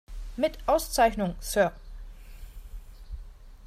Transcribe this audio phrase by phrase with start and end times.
[0.35, 1.71] Mit Auszeichnung, Sir!